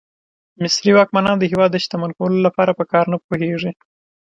مصري 0.61 0.91
واکمنان 0.93 1.37
د 1.39 1.43
هېواد 1.51 1.69
د 1.73 1.77
شتمن 1.83 2.11
کولو 2.17 2.37
لپاره 2.47 2.71
په 2.79 2.83
کار 2.91 3.05
نه 3.13 3.17
پوهېږي. 3.25 3.71